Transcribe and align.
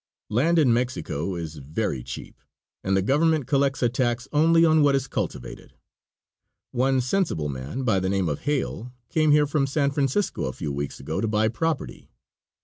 Land 0.31 0.57
in 0.57 0.73
Mexico 0.73 1.35
is 1.35 1.57
very 1.57 2.01
cheap, 2.01 2.41
and 2.83 2.97
the 2.97 3.03
Government 3.03 3.45
collects 3.45 3.83
a 3.83 3.87
tax 3.87 4.27
only 4.33 4.65
on 4.65 4.81
what 4.81 4.95
is 4.95 5.05
cultivated. 5.07 5.73
One 6.71 7.01
sensible 7.01 7.49
man, 7.49 7.83
by 7.83 7.99
the 7.99 8.09
name 8.09 8.27
of 8.27 8.39
Hale, 8.39 8.91
came 9.09 9.29
here 9.29 9.45
from 9.45 9.67
San 9.67 9.91
Francisco 9.91 10.45
a 10.45 10.53
few 10.53 10.73
weeks 10.73 10.99
ago 10.99 11.21
to 11.21 11.27
buy 11.27 11.49
property. 11.49 12.09